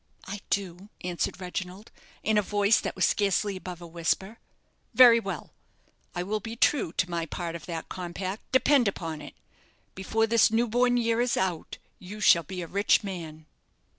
"I 0.25 0.39
do," 0.49 0.89
answered 1.01 1.39
Reginald, 1.39 1.91
in 2.23 2.35
a 2.35 2.41
voice 2.41 2.79
that 2.81 2.95
was 2.95 3.05
scarcely 3.05 3.55
above 3.55 3.83
a 3.83 3.85
whisper. 3.85 4.39
"Very 4.95 5.19
well; 5.19 5.53
I 6.15 6.23
will 6.23 6.39
be 6.39 6.55
true 6.55 6.91
to 6.93 7.07
my 7.07 7.27
part 7.27 7.53
of 7.53 7.67
that 7.67 7.87
compact, 7.87 8.51
depend 8.51 8.87
upon 8.87 9.21
it. 9.21 9.35
Before 9.93 10.25
this 10.25 10.49
new 10.49 10.67
born 10.67 10.97
year 10.97 11.21
is 11.21 11.37
out 11.37 11.77
you 11.99 12.19
shall 12.19 12.41
be 12.41 12.63
a 12.63 12.67
rich 12.67 13.03
man." 13.03 13.45